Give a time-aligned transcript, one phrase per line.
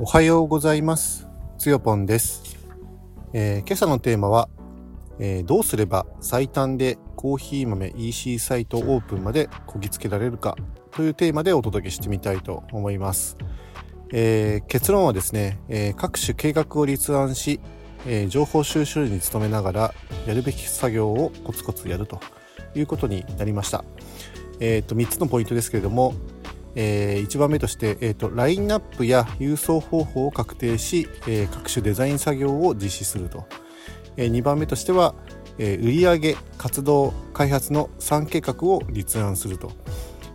[0.00, 1.26] おはようございます。
[1.58, 2.56] つよぽんです。
[3.32, 4.48] えー今朝のテーマは、
[5.18, 10.56] えーどうすれば最短でコーヒー豆 EC サイトオープンまでこぎつけられるか
[10.92, 13.36] というテーマでお届けしてみたいと思います。
[14.12, 17.58] えー結論はですね、え各種計画を立案し、
[18.06, 19.94] え情報収集に努めながら
[20.28, 22.20] やるべき作業をコツコツやると
[22.76, 23.84] いうことになりました。
[24.60, 26.14] えー、と3つのポイントですけれども、
[26.74, 33.46] え1番目として、えー、とラインナップや郵送方法を確定し、えー各種デザイン作業を実施すると、
[34.16, 35.14] え2番目としては、
[35.58, 39.72] えー売上活動開発の3計画を立案すると、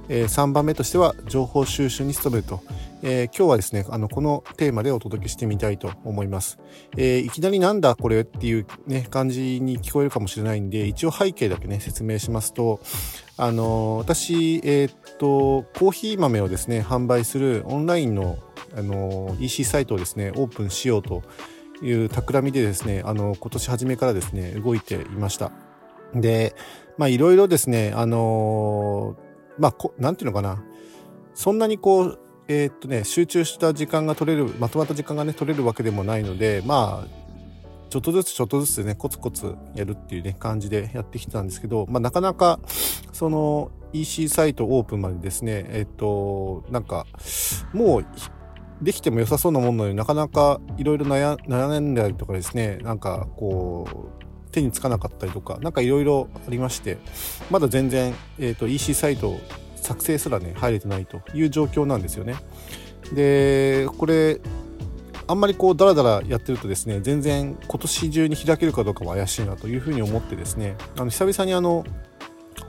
[0.09, 2.61] え3番目としては情報収集に努めると、
[3.05, 6.57] えー今日はですねあのこのテーマでお届けしてみたいと思います、
[6.97, 12.79] えーいきなりなんだこれっていうね感じに聞こえるかもしれないんで一応背景だけね説明しますと
[13.37, 18.37] あの私、えっとコーヒー豆をですね販売するオンラインの
[18.75, 21.23] あの EC サイトをですねオープンしようと
[21.81, 25.51] いう企みでですねあの今年初めからですね動いていました。
[26.15, 26.55] で
[26.97, 29.17] まあいろいろですねあの
[29.59, 30.63] まあこなんていうのかな。
[31.35, 37.23] そんなにこうえーっとね集中した時間が取れるまとまった時間がね取れるわけでもないのでまあ
[37.89, 42.59] ちょっとずつちょっとずつねコツコツやるっていうね感じでやってきたんですけど、まあ、なかなか
[43.11, 47.05] その EC サイトオープンまでですねえっとなんか
[47.71, 48.05] もう
[48.81, 56.97] できても良さそうなものなのになかなかいろいろ悩んだりとかですねなんかこう手につかなかったりとかなんかいろいろありまして
[57.51, 59.37] まだ全然、えっと EC サイト
[59.83, 62.35] 作成すらね入れてないという状況なんですよね。
[63.13, 64.39] でこれ
[65.27, 71.85] あんまりこうダラダラやってるとですね全然今年中に開けるかどうかも怪しいなというふうに思ってですねあの久々にあの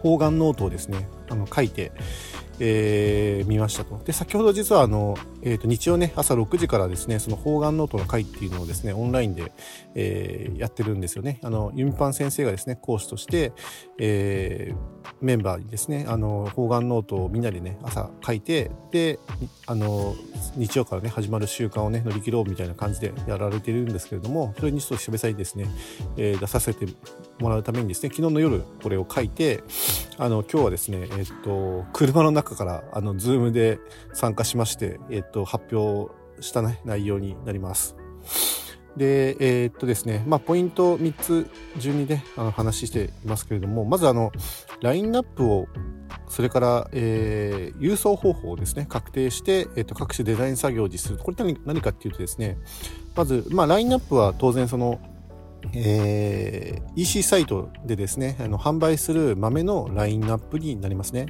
[0.02, 1.92] 方眼ノートをですねあの書いて、
[2.60, 9.52] えー見ましたとで先ほど実はあの、えー、と日曜ね朝6時からですねその方眼ノートの会っていうのをですねオンラインで、
[9.94, 11.40] えーやってるんですよね。
[11.42, 13.52] あのユミパン先生がですね講師として、
[13.98, 19.18] えーメンバーにですねあの方眼ノートをみんなでね朝書いてで
[19.66, 20.14] あの
[20.56, 25.66] 日曜からね始まる習慣をね乗り切ろうみたいな感じでやられてるんですけれどもそれにちょっと久々にですね、
[26.16, 26.86] えー出させて
[27.38, 29.62] もらうためにですね昨日の夜これを書いて
[30.18, 33.78] あの今日はですねえっと車の中からあのズームで
[34.12, 37.96] 参加しましてえっと発表した、ね、内容になります。
[38.96, 44.30] で、えーっとですね、まあ、ポイント3つ順にね、あの話していますけれども、まずあの、
[44.80, 45.66] ラインナップを、
[46.28, 51.18] それから、えー郵送方法をですね、確定して、えーっと、各種デザイン作業を実施する。
[51.18, 52.56] これ何何かっていうとですね、
[53.16, 55.00] まず、まあ、ラインナップは当然その、
[55.72, 61.26] えー EC サイトでですね、あの販売する豆のラインナップになりますね。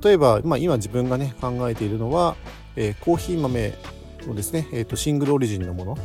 [0.00, 2.36] 例えば、まあ、今自分がね、考えているのは、
[2.76, 3.74] えーコーヒー豆
[4.28, 5.98] をですね、えーとシングルオリジンのもの、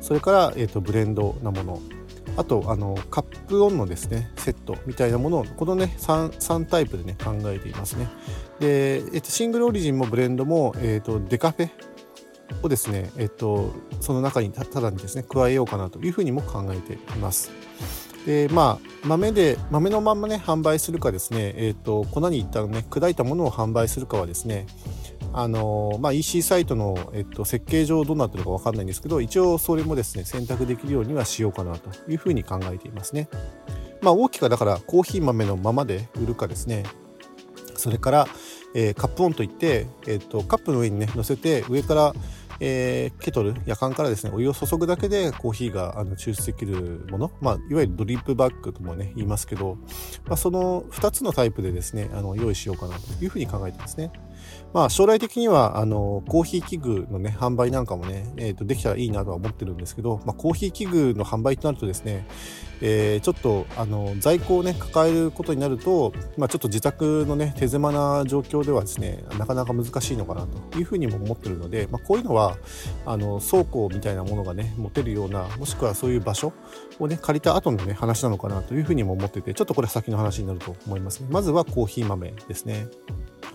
[0.00, 1.80] それから、えー、とブレンドなもの、
[2.36, 8.08] あとあのカップオンのですねセットみたいなものをこのね 3, 3タイプでね考えていますね。
[8.60, 11.70] で、えーとシングルオリジンもブレンドも、えー、とデカフェ
[12.62, 17.50] をですね、えー、とその中にたただにですね加えようかなというふうにも考えています。
[18.26, 24.66] でまあ豆で豆のまんまね販売するかですね、えー、と粉に一旦ね砕いたものを販売するかはですね
[25.32, 33.28] あのまあ、EC サイトの、えっと、設計上どうなってるかわかんないんですけど一応それもですね選択できるようにはしようかなというふうに考えていますね。
[34.02, 36.84] まあ、大きくはだからコーヒー豆のままで売るかですね
[37.76, 38.28] それから、
[38.74, 42.14] えーカップオンといって、えっとカップの上にね乗せて上から、
[42.60, 49.78] えーケトル夜間からですねお湯を注ぐだけでコーヒーがあの抽出できるもの、まあ、いわゆるドリップバッグともね言いますけど、
[50.26, 54.12] まあ、その2つのタイプでですねあの用意しようかなというふうに考えてますね。
[54.72, 62.26] まあ将来的にはあのコーヒー器具のね販売なんかもね、えー、とできたらいいなとは思ってるんですけど、まあ、コーヒー器具の販売となるとですね、
[62.80, 72.56] えーちょっとあの在庫をね抱えることになると、まあ、ちょっと自宅のね手狭な状況ではですねなかなか難しいのかなというふうにも思ってるので、まあ、こういうのは
[73.06, 76.52] あの倉庫みたいなものがね持てるようなもしくはそういう場所
[76.98, 81.28] をね借りた後のね話なのかなというふうにも思っててちょっとこれ先の話になると思いますね。
[81.30, 82.86] まずはコーヒー豆ですね。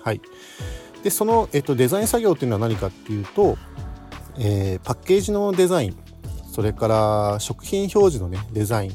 [0.02, 0.22] はい。
[1.06, 3.60] でその、えっと、デザイン作業っていうのは何かっていうと、
[4.40, 5.98] えーパッケージのデザイン
[6.52, 8.92] それから食品表示のねデザイン、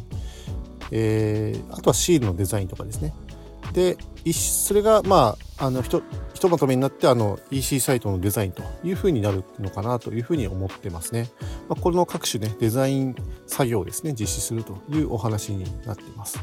[0.91, 3.15] えーあとはシールのデザインとかですね
[3.73, 3.97] で
[4.33, 6.03] それがまああのひと
[6.35, 11.29] ひとまとめになってあの EC サイトのデザインというふうになるのかなというふうに思ってますね。
[11.69, 13.15] まあ、この各種ねデザイン
[13.47, 16.41] 作業をですね実施するというお話になっています。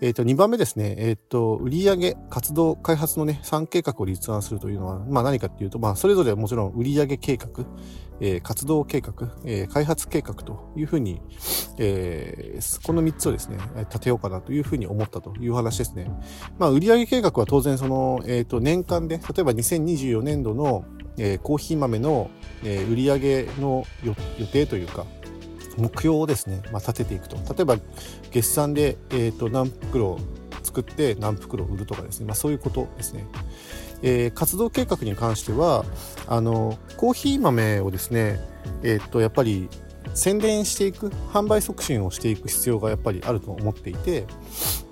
[0.00, 7.48] えっ、ー、と、2番目ですね、えっ、ー、と、売上活動、開発のね、3計画を立案するというのは、まあ何かっていうと、まあそれぞれもちろん売上計画、
[8.20, 9.12] えー、活動計画、
[9.44, 11.20] えー、開発計画というふうに、
[11.78, 16.10] えー、この3つをですね、立てようかなというふうに思ったという話ですね。
[16.58, 20.84] まあ売上計画は当然その、えっ、ー、と、年間で、例えば2024年度の、
[21.16, 22.30] えー、コーヒー豆の、
[22.64, 24.14] えー、売上の予
[24.46, 25.06] 定というか、
[25.76, 27.36] 目標をですね、まあ、立てていくと。
[27.36, 27.76] 例えば
[28.30, 30.18] 月産で、えーと、何袋
[30.62, 33.26] 作って何袋売るとかですね、まあ、そういうことですね。
[34.02, 35.84] えー、活動計画に関しては
[36.26, 38.38] あのコーヒー豆をですね、
[38.82, 39.68] えー、とやっぱり
[40.12, 44.26] 宣伝していく販売促進をしていく必要がやっぱりあると思っていて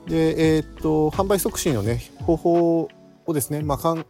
[0.07, 2.89] で、えー、と販売促進のね方法
[3.27, 4.05] をですね、まあ、考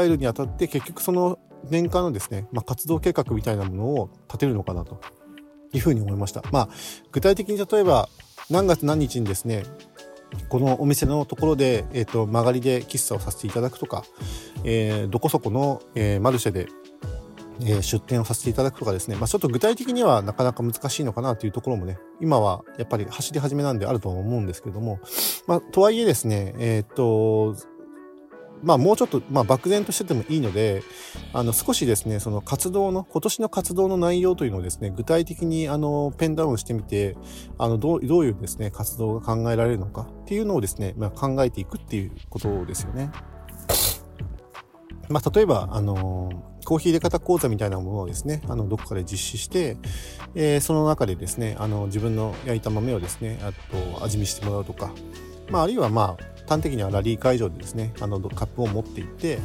[0.00, 1.38] えるにあたって結局その
[1.70, 5.00] 年間のですね、まあ、活動計画みたいなものを立てるのかなと。
[5.74, 6.42] いうふうに思いました。
[6.50, 6.68] まあ、
[7.12, 8.08] 具体的に例えば、
[8.50, 9.64] 何月何日にですね、
[10.48, 14.04] このお店のところで、え、ー、と、曲がりで喫茶をさせていただくとか、
[14.64, 16.66] えー、どこそこの、えー、マルシェで、
[17.60, 24.98] えー、出店をさせていただくとかですね、まあ、ちょっと具体的にはなかなか難しいのかなというところもね、今はやっぱり走り始めなんであるとは思うんですけども、
[25.46, 27.54] まあ、とはいえですね、えっ、と、
[28.64, 30.82] まあ、もうちょっと、まあ、漠然としててもいいので、
[31.32, 37.16] あの、少しですね、その活動の、今年の活動の内容というのをですね、具体的に、あの、ペンダウンしてみて、
[37.58, 43.10] あの、どう、どういうですね、活動が考えられるのかっていうのをですね、まあ、考えていくっていうことですよね。
[45.08, 46.30] まあ、例えば、あの
[46.64, 49.76] コーヒー入れ方講座みたいなものをですね、あの、どこかで実施して、
[50.34, 53.52] えー、その中でですね、あの、自分の焼いた豆をですね、あ
[53.98, 54.92] と、味見してもらうとか、
[55.50, 59.38] まあ、あるいはまあ、端的にはラリー会場でですねあのカップを持っていって、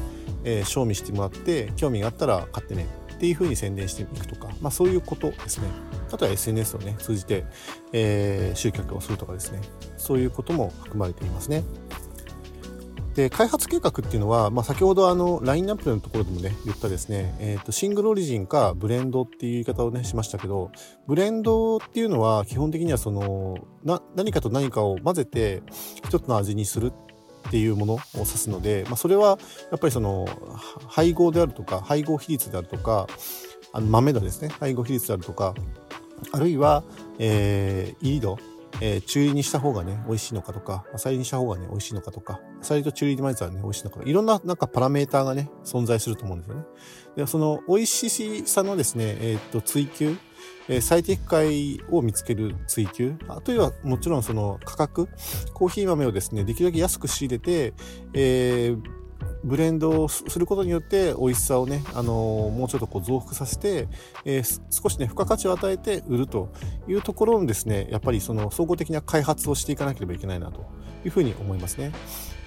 [0.44, 5.68] えー、賞味してもらって興味があったら買ってねっていうふうに宣伝していくとか、まあ、そういうことですね
[6.12, 7.46] あとは SNS をね通じて、
[7.92, 9.62] えー、集客をするとかですね
[9.98, 11.64] そういうことも含まれていますね。
[13.20, 20.72] で開発計画っていうのは、まあ、先ほどあのラインナップのところでもね言ったですね、えーと、シングルオリジンかブレンドっていう言い方をねしましたけど
[21.06, 25.64] ブレンドっていうのは基本的にはそのな何かと何かを混ぜて
[26.06, 26.94] 一つの味にする
[27.48, 29.38] っていうものを指すので、まあ、それは
[29.70, 30.26] やっぱりその
[30.88, 33.08] 配合であるとか配合比率であるとか
[33.74, 35.56] あの豆だですね配合比率であるとか
[36.32, 36.86] あるいは、
[37.18, 38.40] えー、イード
[38.82, 46.64] えー、中入りにした方がね、美味しいのかとか、浅入りにした方がね、美味しいのかとか、浅入りと中入りで混ぜたらね、美味しいのかいろんななんかパラメーターがね、存在すると思うんですよね。
[47.16, 50.16] で、その美味しさのですね、えー、っと、追求、
[50.68, 55.10] え、最適解を見つける追求、あとはもちろんその価格、
[55.54, 57.74] コーヒー豆をですね、できるだけ安く仕入れて、
[58.14, 58.82] えー、
[59.44, 63.88] ブレンドをすることによって美味しさをね、あのー、もうちょっとこう増幅させて、
[64.26, 66.50] えー、少しね、付加価値を与えて売ると
[66.88, 70.66] いうところのですね、やっぱりその総合的な開発をしていかなければいけないなと
[71.06, 71.92] いうふうに思いますね。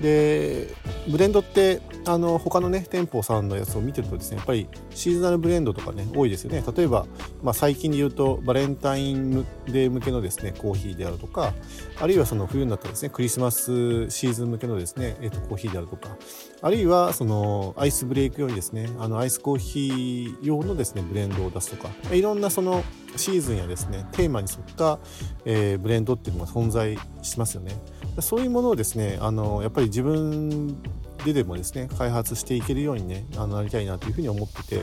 [0.03, 0.75] で
[1.09, 7.07] ブレンドってあの他のね店舗さんのやつを見てるとですねやっぱりシーズナルブレンドとかね多いですよね例えば、
[7.43, 11.55] まあ、最近で言うとバレンタインデー向けのですねコーヒーであるとか
[12.01, 16.17] あるいはその冬になったらですねクリスマスシーズン向けのですね、えー、とコーヒーであるとか
[16.61, 22.83] あるいはそのアイスブレイク用にですねあのアイスコーヒー用のですねブレンドを出すとかいろんなその
[23.17, 24.99] シーズンやですねテーマに沿った、
[25.45, 27.73] えー、ブレンドっていうのが存在しますよね。
[28.21, 30.83] そういうものをですねあのやっぱり自分
[31.23, 34.83] ででもですね開発していけるようにねあのなりたいなというふうに思ってて、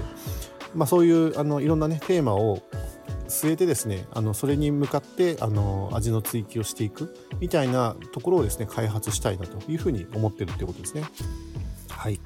[0.75, 2.61] まあ、そういうあのいろんなねテーマを
[3.27, 11.03] 据えてですねあのそれに向かってあの味の追求をしていくみたいなところをですね開発したいなというふうに思ってるっていうことですね。
[11.89, 12.19] はい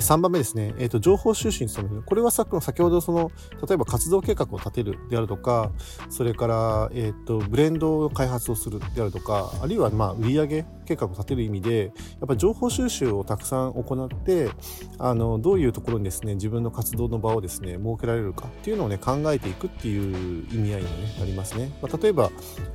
[0.00, 2.02] 3番目ですね、えーと、情報収集に努める。
[2.02, 3.30] これはさ先ほどその、
[3.66, 5.70] 例えば活動計画を立てるであるとか、
[6.08, 11.90] それから、えーと、ブレンドを開発をするであるとか、あるいはまあ売上計画を立てる意味で、や
[12.24, 14.50] っぱり情報収集をたくさん行って、
[14.98, 21.70] あのどういうところにですね、自分の活動の場をですね、設けられるかっていうのをね、考えていくっていう意味合いに、ね、なりますね。
[21.82, 22.30] まあ、例えば、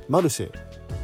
[0.08, 0.52] マルシェ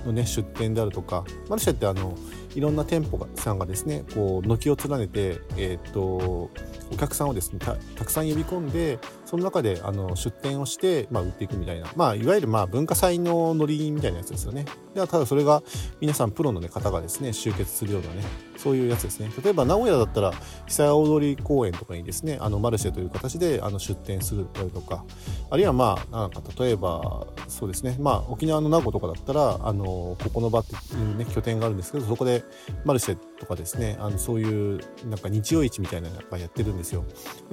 [0.06, 2.14] のね、出店であるとか、マルシェってあの、
[2.54, 6.50] いろんな店舗さんがですねこう軒を連ねて、えーと、お
[6.98, 8.98] 客さんをですねたくさん呼び込んで
[9.34, 14.64] その中であの出店をして、まあ、売っていくみたいな、まあ、いわゆるまあ文化祭のノリみたいなやつですよね。
[14.94, 15.60] ではただそれが
[16.00, 18.22] 皆さんプロの、ね、方がですね集結するようなね
[18.56, 19.32] そういうやつですね。
[19.42, 20.32] 例えば名古屋だったら
[20.66, 25.04] 久屋大通公園とかにですねあのマルシェという形であの出店するとか
[25.50, 27.96] あるいはまあなんか例えばそうですね。
[27.98, 32.44] まあ沖縄の名護とかだったらあのここの場っていうね拠点があるんですけどそこで
[32.84, 37.04] マルシェとかですねあのそういうなんか日曜市みたいなのがやってるんですよ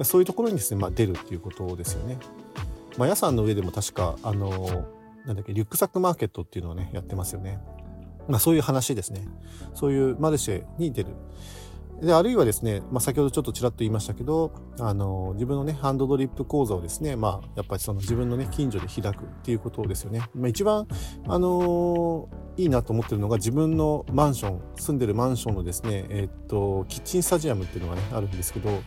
[0.02, 2.18] そういうところにですね、まあ、出るっていうことですよね。
[2.98, 4.86] まあ、屋さんの上でも確かあの
[5.24, 7.58] なんだっけリュックサックマーケットっていうのをねやってますよね。
[8.28, 9.26] まあそういう話ですね。
[9.74, 11.10] そういうマルシェに出る。
[12.02, 20.20] で、あるいはですね、まあ、先ほどちょっとちらっと言いましたけど、あの、自分のね、ハンドドリップ講座をですね、まあ、やっぱりその自分のね、近所で開くっていうことですよね。
[20.34, 20.88] まあ、一番、
[21.28, 28.78] あのいいなと思ってるのが自分のマンション、住んでるマンションのですね、えー、っと、キッチンスタジアムっていうのがね、あるんですけど、ま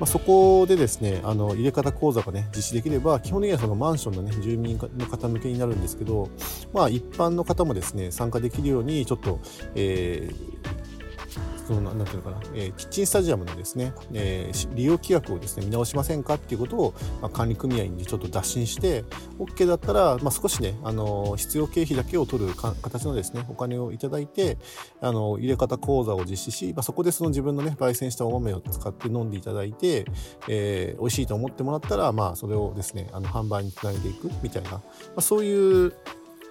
[0.00, 6.30] あ、そこでですね、あの、入れ方講座がね、実施できれば、基本的にはそのマンションのね、住民の方向けになるんですけど、
[6.72, 9.40] まあ、一般の方もですね、参加できるように、ちょっと、
[9.74, 10.51] えー
[11.66, 19.04] そのなんていうのかな、えー、キッチンスタジアムのですね、えー、利用規約をですね見直しませんかっていうことを、まあ、管理組合にちょっと打診して
[19.38, 24.58] OK だったら、まあ、少しね、あの必要経費だけを取る形のですねお金をいただいて
[25.00, 30.04] あの入れ方講座を実施し、まあ、そこでその自分のね焙煎したお豆を使って飲んでいただいて、
[30.48, 34.82] えー、美味しいと思ってもらったら、まあ、それをですねあの販売につないでいくみたいな、ま
[35.16, 35.92] あ、そういう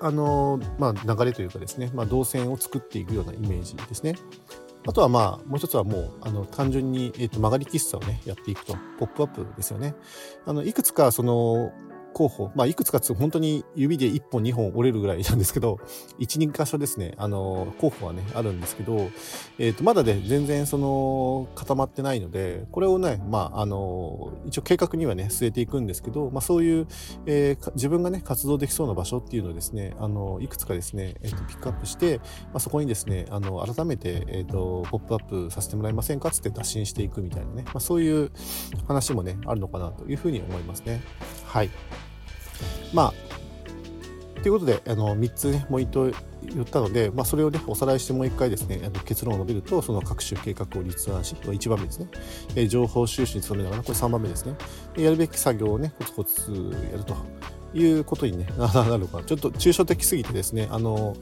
[0.04, 4.16] あのまあ、流れというかですね、まあ、動線を作っていくようなイメージですね。
[4.88, 9.94] あとはまあ、もう一つはもう、あの、単純に、えっ、と、曲がり喫茶をね、やっていくと、ポップアップですよね。
[10.46, 11.72] あの、いくつか、その、
[12.14, 15.80] 候補、まあ、いくつかつ本当に指で1本2本折れるぐらいなんですけど、
[16.20, 19.10] 1、2箇所ですね、あの、候補はね、あるんですけど、
[19.58, 26.88] えっ、ー、と、まだね、全然その、固まってないので、これをね、まあ、あの、一応計画にはね、据えていくんですけど、まあ、そういう、
[27.26, 32.24] えー、自分がね、活動できそうな場所っていうのをですね、あの、いくつかですね、えっ、ー、と、ピックアップして、ま
[32.56, 38.32] あ、そこにですね、あの、改めて、えっ、と、ポップアップさせてもらえませんかつって打診していくみたいなね、まあ、そういう
[38.88, 41.02] 話もね、あるのかなというふうに思いますね。
[41.46, 41.70] はい。
[42.94, 46.12] まあ、ということで、あの、3つね、もう一度
[46.44, 52.08] 言ったので、まあ、それをね、おさらいしてもう一回ですね、結論を述べると、その各種計画を立案し、1番目ですね、
[52.56, 54.56] えー、情報収集に努めながら、これ3番目ですね、
[54.98, 56.52] やるべき作業をね、コツコツ
[56.92, 57.16] やると
[57.74, 61.16] いうことに、ね、 なるのかちょっと抽象的すぎてですね、あの、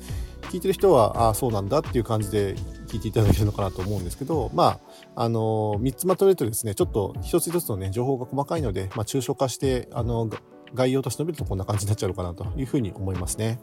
[0.50, 2.56] 聞いてる人は、ああ、そうなんだっていう感じで
[2.88, 4.80] 聞いていただけるのかなと思うんですけど、ま
[5.16, 10.30] あ、あの、3つまとめるとですね、ちょっと一つ一つのね、情報が細かいので、まあ、抽象化して、あの、
[10.74, 13.60] 概要として述べるとこんな感じになっちゃうのかなというふうに思いますね。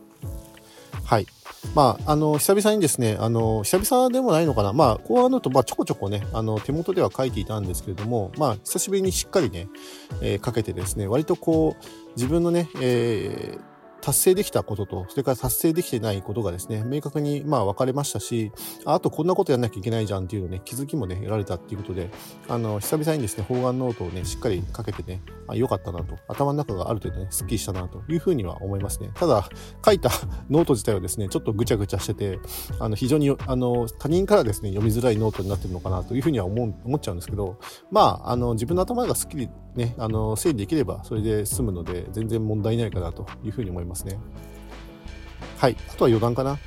[1.05, 1.27] はい。
[1.75, 4.73] まあ、あの、久々にですね、あの、久々でもないのかな。
[4.73, 9.69] まあ、後半のと、まあ、ちょこちょこね、あの、手元では書いていたんですけれども、まあ、久しぶりにしっかりね、
[10.21, 11.85] えー、書けてですね、割とこう、
[12.17, 13.76] 自分のね、えー
[14.07, 18.53] 達成できたことと、それから達成できてないことがですね、明確にまあ分かれましたし、
[18.85, 22.09] あとこんなことやんなきゃいけないじゃんっていうのね、気づきもね、得られたっていうことで、
[22.47, 29.11] あの、久々にですね、方眼ノートをね、しっかり書けてね、あ良かったなと、頭の中がある程度ね、スッキリしたなというふうには思いますね。
[29.13, 29.49] ただ、
[29.85, 30.11] 書いた
[30.49, 32.39] ノート自体はですね、ちょっとぐちゃぐちゃしてて、
[32.79, 37.57] あの、非常に、あの、他人からですね、読みづらいノートになってるのかなというふうには思う思っちゃうんですけど、
[37.91, 44.19] まあ、あの、自分の頭がスッキリね、あの、整理できれば、それで済むので、全然問題ないかなというふうに思いますね。
[45.59, 45.77] はい。
[45.89, 46.59] あとは余談かな。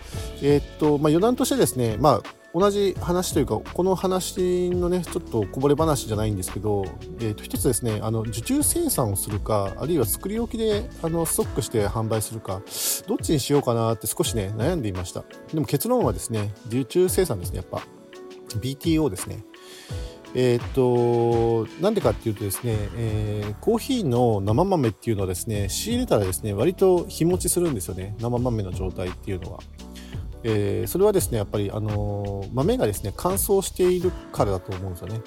[0.41, 6.86] えー、っと、まあ、余談としてですね、まあ、同じ話というか、この話のね、ちょっとこぼれ話じゃないんですけど、
[7.19, 12.62] えー、と一つですね、あの受注生産をするか、あるいは作り置きであのストックして販売するか、
[13.07, 15.24] どっちにしようかなって少しね、悩んでいました。
[15.53, 17.83] でも結論はですね、受注生産ですね、やっぱ。
[18.59, 19.43] BTO ですね。
[20.36, 28.15] えー、っと、なんでかっていうとですね、えー、コーヒーの生豆っていうのはですね、仕入れたらですね、割と日持ちするんですよね。
[28.19, 29.59] 生豆の状態っていうのは。
[30.43, 35.21] えー、それはですね、やっぱり、あの豆がですね、乾燥しているからだと思うんですよね。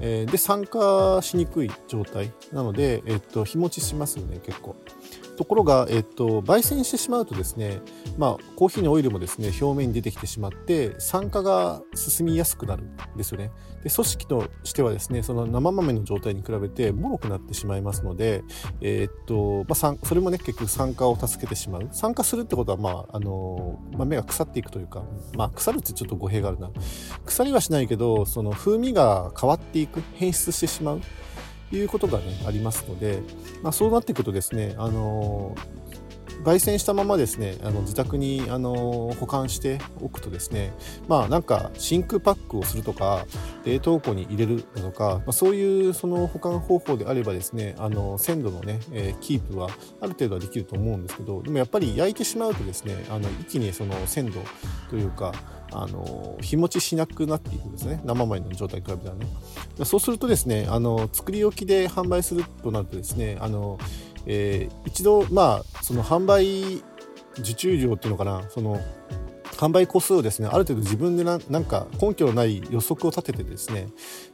[0.00, 4.76] えで、酸化しにくい状態なので、えっと、日持ちしますよね、結構。
[5.36, 7.80] ところが、えっと、焙煎してしまうとですね、
[8.16, 13.50] まあ、コーヒーのオイルもですね、表面に出てきてしまって、酸化が進みやすくなるんですよね。
[13.82, 18.42] で、組織としてはですね、その生豆の状態に比べて、脆くなってしまいますので、
[18.80, 21.88] え、っと、まあ、それもね、結局酸化を助けてしまう。
[21.92, 25.04] 酸化するってことは、まあ、あの、豆が腐っていくというか、
[25.36, 26.70] まあ、腐るってちょっと語弊があるな。
[27.24, 31.00] 腐りはしないけど、その風味が変わっていく、変質してしまう。
[31.76, 33.20] いうことがね、ありますので、
[33.62, 35.54] まあ、そうなっていくとですね、あの
[36.42, 40.72] 焙煎したままですねあの自宅にあの保管しておくとですね
[41.08, 43.26] まあなんか真空パックをするとか
[43.64, 49.68] 冷凍庫に入れるとか、まあ、そういうその保管方法であればですねあの鮮度のね、えー、キープは
[50.00, 54.40] ある程度はできると思うんですけどでもやっぱり焼いてしまうとですねあの一気にその鮮度
[54.90, 55.32] というか
[55.74, 58.00] あの日持ちしなくなっていくんですね。
[58.04, 59.26] 生米の状態に比べたらね。
[59.84, 63.78] そうするとですねあの作り置きで販売するとなるとですねあの、
[64.26, 66.82] えー、一度まあその販売
[67.38, 68.80] 受注量っていうのかなその
[69.56, 73.88] 販売個数をですねある程度自分でななんか根拠のない予測を立ててですね、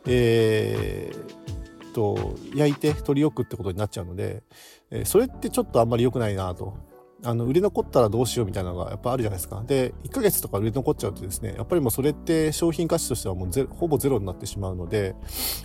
[0.06, 4.42] えー、と焼いて取り置くってことになっちゃうので、
[4.90, 6.76] えー、それってちょっとあんまり良くないなと
[7.22, 9.62] あの、売れ残ったらどうしようみたいなのがやっぱあるじゃないですか。
[9.66, 15.14] で、1ヶ月とか売れ残っちゃうとですね、やっぱりもうそれって商品価値としてはもうゼほぼゼロになってしまうので、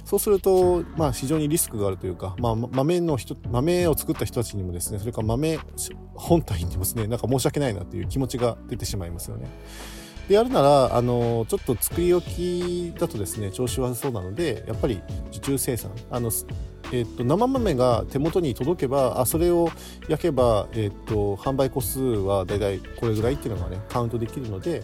[0.03, 5.59] そうすると、まあ非常にリスクがあるというか、まあ豆の人、豆を作った人たちにもですね、それから豆
[6.15, 9.47] 本体にもですね、なんか申し訳ないなっていう気持ちが出てしまいますよね。
[10.27, 16.31] でやるなら、あの、ちょっと作り置きだとですね、調子悪そうなので、やっぱり受注生産、あの、
[16.95, 19.69] えっと、生豆が手元に届けばあそれを
[20.07, 24.83] 焼けば、えっと、販売個数はだいたいこれぐらいっていうのがねカウントできるので、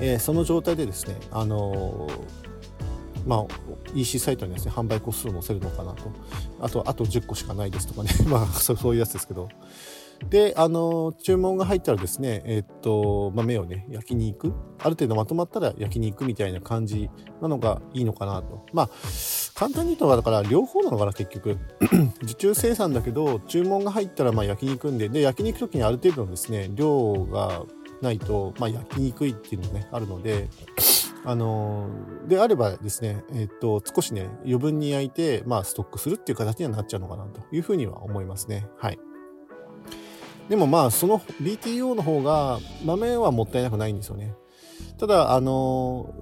[0.00, 3.46] えー、その状態でですねあのー、まあ
[3.94, 6.10] EC サイトにですね販売個数を載せるのかなと。
[6.60, 8.10] あとあと10個しかないですとかね。
[8.28, 9.48] まあそういうやつですけど。
[10.28, 14.52] で、あの、注文が入ったらですね、えっと、豆をね、焼きに行く。
[14.78, 17.10] ある程度まとまったら焼きに行くみたいな感じ
[17.40, 18.66] なのがいいのかなと。
[18.72, 18.90] まあ、
[19.54, 21.58] 簡単に言うと、だから両方なのかな、結局。
[22.22, 27.62] 受注生産だけど、注文が入ったらまあ焼きに行くんで、で、焼きに行く時にある程度のですね、量が
[28.00, 30.48] ないと、まあ焼きにくいっていうのね、あるので、
[31.24, 31.90] あの
[32.28, 38.66] であればですね、えっと、少しね、余分に焼いて、まあ、ストックするっていう形にはなっちゃうのかなというふうには思いますね。
[38.78, 38.98] はい。
[40.50, 44.34] でもまあその BTO の方が豆はもったいなくないんですよね。
[44.98, 46.12] ただ、あの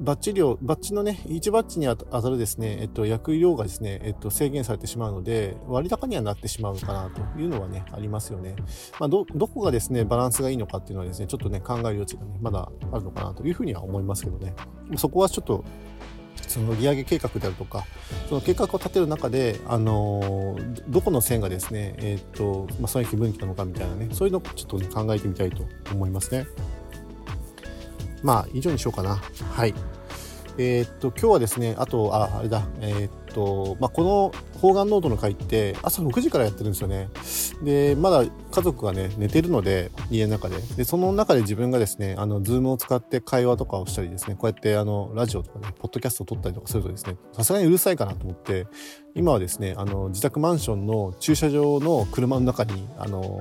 [0.00, 8.56] バッチ量、バッチのね、1バッチに当たるですね、えっと、焼く量がですね、えっと、制限されてしまうので、割高にはなってしまうかなというのはね、ありますよね。
[8.98, 14.54] まあ、ど、どこがですね、バランスがいいのかっていうのはですね、ちょっとね、考える余地がね、まだあるのかなというふうには思いますけどね。
[14.96, 15.64] そこはちょっと
[16.50, 17.86] その利上げ計画であるとか
[18.28, 26.46] その計画を立てる中で、あのどこの線がですね、えーとまあ、損益分岐なのかみたいなねそういうのをちょっと、ね、考えてみたいと思いますね。
[28.22, 29.16] まあ以上にしようかな。
[29.52, 29.74] はい。
[30.58, 37.08] えー、っと、今日はですね、あと、あ、あれだ、えー、っと、まあ、この方眼ノートの会って朝6時からやってるんですよね。
[37.62, 40.56] で、まだ家族がね、寝てるので、家の中で。
[40.76, 48.66] で、その中で自分がですね、あの、ズームを使って会話とかをしたりですね、こうやってあの、ラジオとかね、ポッドキャストを撮ったりとかするとですね、さすがにうるさいかなと思って、
[49.14, 53.40] 今はですね、あの、自宅マンションの駐車場の車の中に、あの、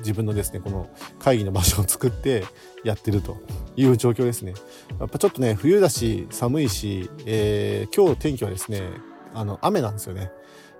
[0.00, 2.44] 自分のですね、この会議の場所を作って
[2.84, 3.36] やってると
[3.76, 4.54] いう状況ですね。
[4.98, 8.82] やっぱちょっとね、冬だし、寒いし、えー、今日天気はですね、
[9.34, 10.30] あの、雨なんですよね。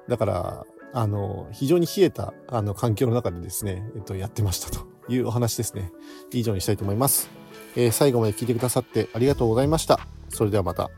[0.08, 5.92] だから、あの、非常に冷えた、あの、環境の中でですね、えっと、やってましたというお話ですね。
[6.32, 7.30] 以上にしたいと思います。
[7.76, 10.00] えー、最後まで聞いてくださってありがとうございました。
[10.28, 10.90] それではまた。